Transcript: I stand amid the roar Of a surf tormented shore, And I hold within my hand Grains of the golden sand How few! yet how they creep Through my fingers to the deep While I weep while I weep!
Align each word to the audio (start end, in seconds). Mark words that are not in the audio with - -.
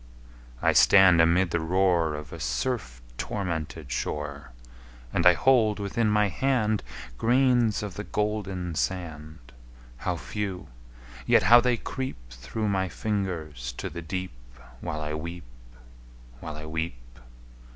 I 0.63 0.73
stand 0.73 1.21
amid 1.21 1.51
the 1.51 1.59
roar 1.59 2.15
Of 2.15 2.33
a 2.33 2.39
surf 2.39 3.03
tormented 3.19 3.91
shore, 3.91 4.51
And 5.13 5.27
I 5.27 5.33
hold 5.33 5.77
within 5.77 6.09
my 6.09 6.27
hand 6.27 6.81
Grains 7.19 7.83
of 7.83 7.93
the 7.93 8.03
golden 8.03 8.73
sand 8.73 9.51
How 9.97 10.15
few! 10.15 10.69
yet 11.27 11.43
how 11.43 11.61
they 11.61 11.77
creep 11.77 12.17
Through 12.31 12.67
my 12.67 12.89
fingers 12.89 13.73
to 13.77 13.91
the 13.91 14.01
deep 14.01 14.31
While 14.79 15.01
I 15.01 15.13
weep 15.13 15.43
while 16.39 16.55
I 16.55 16.65
weep! 16.65 17.19